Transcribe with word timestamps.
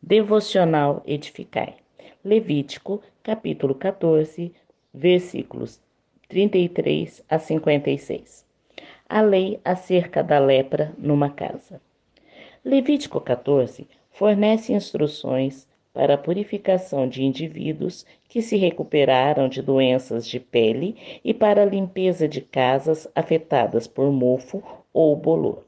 Devocional 0.00 1.02
Edificai. 1.04 1.74
Levítico, 2.24 3.02
capítulo 3.20 3.74
14, 3.74 4.54
versículos 4.94 5.80
33 6.28 7.24
a 7.28 7.38
56. 7.38 8.46
A 9.08 9.20
lei 9.20 9.60
acerca 9.64 10.22
da 10.22 10.38
lepra 10.38 10.94
numa 10.96 11.28
casa. 11.28 11.82
Levítico 12.64 13.20
14 13.20 13.88
fornece 14.12 14.72
instruções 14.72 15.66
para 15.92 16.14
a 16.14 16.18
purificação 16.18 17.08
de 17.08 17.24
indivíduos 17.24 18.06
que 18.28 18.40
se 18.40 18.56
recuperaram 18.56 19.48
de 19.48 19.60
doenças 19.60 20.28
de 20.28 20.38
pele 20.38 20.96
e 21.24 21.34
para 21.34 21.62
a 21.62 21.66
limpeza 21.66 22.28
de 22.28 22.40
casas 22.40 23.08
afetadas 23.16 23.88
por 23.88 24.12
mofo 24.12 24.62
ou 24.92 25.16
bolor. 25.16 25.67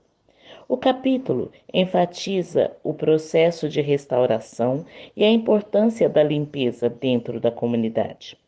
O 0.71 0.77
capítulo 0.77 1.51
enfatiza 1.75 2.71
o 2.85 2.95
processo 2.95 3.69
de 3.69 3.81
restauração 3.81 4.87
e 5.17 5.25
a 5.25 5.29
importância 5.29 6.09
da 6.09 6.23
limpeza 6.23 6.89
dentro 6.89 7.41
da 7.41 7.51
comunidade. 7.51 8.39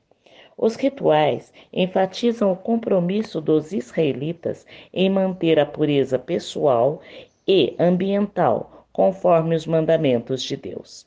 Os 0.57 0.77
rituais 0.77 1.53
enfatizam 1.73 2.53
o 2.53 2.57
compromisso 2.57 3.41
dos 3.41 3.73
israelitas 3.73 4.65
em 4.95 5.11
manter 5.11 5.59
a 5.59 5.67
pureza 5.67 6.17
pessoal 6.17 7.03
e 7.45 7.75
ambiental, 7.77 8.87
conforme 8.93 9.57
os 9.57 9.67
mandamentos 9.67 10.45
de 10.45 10.57
Deus. 10.57 11.05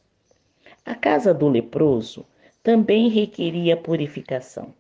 A 0.85 0.95
casa 0.95 1.34
do 1.34 1.47
leproso 1.47 2.25
também 2.61 3.07
requeria 3.07 3.77
purificação. 3.77 4.73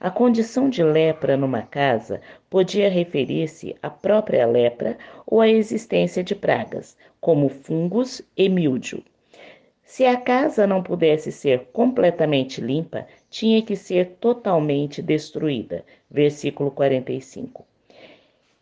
A 0.00 0.10
condição 0.10 0.68
de 0.68 0.82
lepra 0.82 1.36
numa 1.36 1.62
casa 1.62 2.20
podia 2.48 2.88
referir-se 2.88 3.76
à 3.82 3.90
própria 3.90 4.46
lepra 4.46 4.96
ou 5.26 5.40
à 5.40 5.48
existência 5.48 6.22
de 6.22 6.34
pragas, 6.34 6.96
como 7.20 7.48
fungos 7.48 8.22
e 8.36 8.48
míldio. 8.48 9.02
Se 9.82 10.04
a 10.04 10.16
casa 10.16 10.66
não 10.66 10.82
pudesse 10.82 11.32
ser 11.32 11.68
completamente 11.72 12.60
limpa, 12.60 13.06
tinha 13.28 13.60
que 13.62 13.74
ser 13.74 14.16
totalmente 14.20 15.02
destruída. 15.02 15.84
Versículo 16.10 16.70
45. 16.70 17.66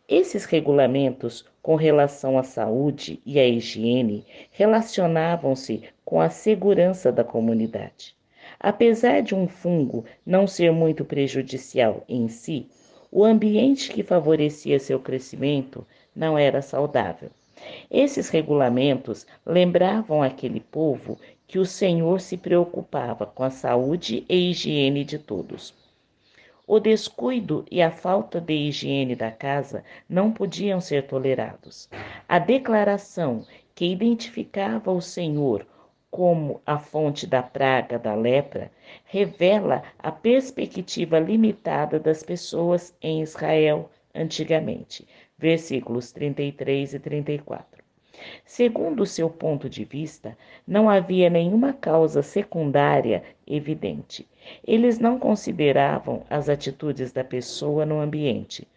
Esses 0.09 0.45
regulamentos 0.45 1.45
com 1.61 1.75
relação 1.75 2.39
à 2.39 2.43
saúde 2.43 3.21
e 3.25 3.37
à 3.37 3.45
higiene 3.45 4.25
relacionavam-se 4.51 5.83
com 6.03 6.21
a 6.21 6.29
segurança 6.29 7.11
da 7.11 7.25
comunidade. 7.25 8.16
Apesar 8.59 9.21
de 9.21 9.35
um 9.35 9.47
fungo 9.47 10.05
não 10.25 10.47
ser 10.47 10.71
muito 10.71 11.05
prejudicial 11.05 12.03
em 12.09 12.27
si, 12.27 12.67
o 13.11 13.23
ambiente 13.23 13.91
que 13.91 14.03
favorecia 14.03 14.79
seu 14.79 14.99
crescimento 14.99 15.85
não 16.15 16.37
era 16.37 16.61
saudável. 16.61 17.29
Esses 17.89 18.29
regulamentos 18.29 19.25
lembravam 19.45 20.21
aquele 20.21 20.59
povo 20.59 21.17
que 21.47 21.57
o 21.57 21.65
Senhor 21.65 22.19
se 22.19 22.37
preocupava 22.37 23.25
com 23.25 23.43
a 23.43 23.49
saúde 23.49 24.25
e 24.27 24.51
higiene 24.51 25.03
de 25.03 25.17
todos. 25.17 25.73
O 26.67 26.79
descuido 26.79 27.65
e 27.71 27.81
a 27.81 27.89
falta 27.89 28.41
de 28.41 28.53
higiene 28.53 29.15
da 29.15 29.31
casa 29.31 29.85
não 30.09 30.31
podiam 30.31 30.81
ser 30.81 31.07
tolerados. 31.07 31.89
A 32.27 32.39
declaração 32.39 33.45
que 33.73 33.85
identificava 33.85 34.91
o 34.91 35.01
Senhor 35.01 35.65
como 36.09 36.61
a 36.65 36.79
fonte 36.79 37.27
da 37.27 37.43
praga 37.43 37.99
da 37.99 38.15
lepra, 38.15 38.71
revela 39.05 39.83
a 39.99 40.11
perspectiva 40.11 41.19
limitada 41.19 41.99
das 41.99 42.23
pessoas 42.23 42.95
em 43.01 43.21
Israel 43.21 43.89
antigamente. 44.15 45.07
Versículos 45.37 46.11
33 46.11 46.95
e 46.95 46.99
34. 46.99 47.83
Segundo 48.43 49.05
seu 49.05 49.29
ponto 49.29 49.69
de 49.69 49.83
vista, 49.83 50.35
não 50.65 50.89
havia 50.89 51.29
nenhuma 51.29 51.73
causa 51.73 52.23
secundária 52.23 53.23
evidente. 53.45 54.27
Eles 54.65 54.97
não 54.97 55.19
consideravam 55.19 56.23
as 56.29 56.49
atitudes 56.49 57.11
da 57.11 57.23
pessoa 57.23 57.85
no 57.85 57.99
ambiente. 57.99 58.67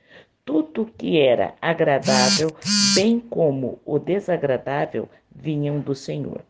Tudo 0.44 0.92
que 0.98 1.18
era 1.18 1.54
agradável, 1.62 2.50
bem 2.94 3.18
como 3.18 3.78
o 3.84 3.98
desagradável, 3.98 5.08
vinham 5.30 5.80
do 5.80 5.94
Senhor. 5.94 6.42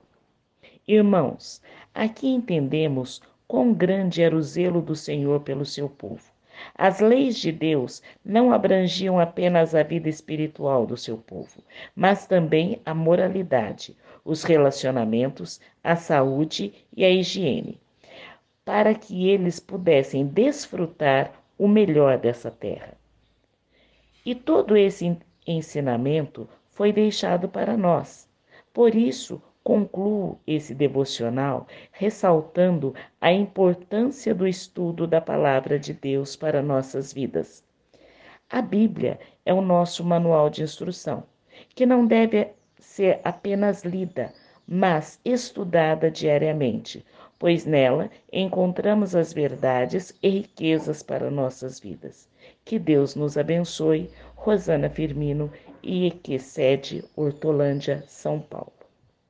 Irmãos, 0.87 1.63
aqui 1.95 2.29
entendemos 2.29 3.21
quão 3.47 3.73
grande 3.73 4.23
era 4.23 4.35
o 4.35 4.43
zelo 4.43 4.81
do 4.81 4.95
Senhor 4.95 5.41
pelo 5.41 5.65
seu 5.65 5.89
povo. 5.89 6.31
As 6.75 7.01
leis 7.01 7.39
de 7.39 7.51
Deus 7.51 8.03
não 8.25 8.53
abrangiam 8.53 9.19
apenas 9.19 9.75
a 9.75 9.83
vida 9.83 10.09
espiritual 10.09 10.87
do 10.87 10.97
seu 10.97 11.17
povo, 11.17 11.63
mas 11.95 12.27
também 12.27 12.81
a 12.85 12.95
moralidade, 12.95 13.97
os 14.25 14.45
relacionamentos, 14.45 15.61
a 15.83 15.97
saúde 15.97 16.75
e 16.95 17.05
a 17.05 17.11
higiene, 17.11 17.81
para 18.65 18.95
que 18.95 19.29
eles 19.29 19.59
pudessem 19.59 20.27
desfrutar 20.27 21.33
o 21.59 21.67
melhor 21.67 22.19
dessa 22.19 22.51
terra. 22.51 22.95
E 24.25 24.35
todo 24.35 24.77
esse 24.77 25.17
ensinamento 25.47 26.49
foi 26.71 26.93
deixado 26.93 27.49
para 27.49 27.77
nós. 27.77 28.29
Por 28.73 28.95
isso, 28.95 29.43
Concluo 29.71 30.37
esse 30.49 30.75
devocional 30.75 31.65
ressaltando 31.93 32.93
a 33.21 33.33
importância 33.33 34.35
do 34.35 34.45
estudo 34.45 35.07
da 35.07 35.21
palavra 35.21 35.79
de 35.79 35.93
Deus 35.93 36.35
para 36.35 36.61
nossas 36.61 37.13
vidas. 37.13 37.63
A 38.51 38.61
Bíblia 38.61 39.21
é 39.47 39.55
o 39.55 39.61
nosso 39.61 40.03
manual 40.03 40.51
de 40.51 40.65
instrução, 40.65 41.23
que 41.73 41.87
não 41.87 42.05
deve 42.05 42.49
ser 42.81 43.21
apenas 43.23 43.85
lida, 43.85 44.35
mas 44.67 45.21
estudada 45.25 46.11
diariamente, 46.11 47.07
pois 47.39 47.65
nela 47.65 48.11
encontramos 48.33 49.15
as 49.15 49.33
verdades 49.33 50.13
e 50.21 50.31
riquezas 50.31 51.01
para 51.01 51.31
nossas 51.31 51.79
vidas. 51.79 52.29
Que 52.65 52.77
Deus 52.77 53.15
nos 53.15 53.39
abençoe. 53.39 54.11
Rosana 54.35 54.91
Firmino 54.91 55.49
e 55.81 56.11
que 56.11 56.41
sede 56.41 57.05
Hortolândia, 57.15 58.03
São 58.09 58.41
Paulo. 58.41 58.80